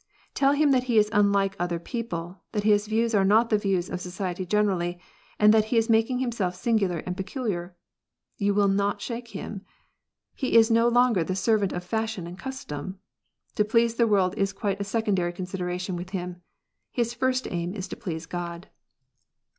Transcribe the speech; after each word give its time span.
Tell 0.33 0.53
him 0.53 0.71
that 0.71 0.85
he 0.85 0.97
is 0.97 1.11
unlike 1.13 1.55
other 1.59 1.77
people, 1.77 2.41
that 2.53 2.63
his 2.63 2.87
views 2.87 3.13
are 3.13 3.23
not 3.23 3.51
the 3.51 3.57
views 3.59 3.87
of 3.87 4.01
society 4.01 4.47
.generally, 4.47 4.99
and 5.37 5.53
that 5.53 5.65
he 5.65 5.77
is 5.77 5.91
making 5.91 6.17
himself 6.17 6.55
singular 6.55 7.03
and 7.05 7.15
peculiar. 7.15 7.75
You 8.39 8.55
will 8.55 8.67
not 8.67 8.99
shake 8.99 9.27
him. 9.27 9.61
He 10.33 10.57
is 10.57 10.71
no 10.71 10.87
longer 10.87 11.23
the 11.23 11.35
servant 11.35 11.71
of 11.71 11.83
fashion 11.83 12.25
and 12.25 12.35
custom. 12.39 12.97
To 13.53 13.63
please 13.63 13.93
the 13.93 14.07
world 14.07 14.33
is 14.39 14.53
quite 14.53 14.81
a 14.81 14.83
secondary 14.83 15.33
consideration 15.33 15.95
with 15.95 16.09
him. 16.09 16.41
His 16.91 17.13
first 17.13 17.47
aim 17.51 17.75
is 17.75 17.87
to 17.89 17.95
please 17.95 18.25
God. 18.25 18.69